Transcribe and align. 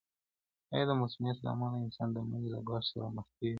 آیا 0.73 0.83
د 0.89 0.91
مسمومیت 1.01 1.37
له 1.41 1.49
امله 1.53 1.75
انسان 1.85 2.07
د 2.11 2.17
مړینې 2.27 2.49
له 2.53 2.59
ګواښ 2.67 2.83
سره 2.91 3.05
مخ 3.15 3.27
کیږي؟ 3.37 3.49